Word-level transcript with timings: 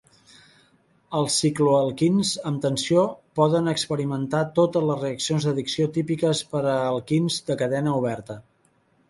Els 1.17 1.35
cicloalquins 1.41 2.31
amb 2.51 2.63
tensió 2.63 3.03
poden 3.41 3.73
experimentar 3.75 4.41
totes 4.61 4.89
les 4.93 4.99
reaccions 5.05 5.47
d'addició 5.51 5.89
típiques 6.01 6.43
per 6.57 6.65
a 6.65 6.75
alquins 6.89 7.39
de 7.53 7.61
cadena 7.63 7.97
oberta. 8.03 8.41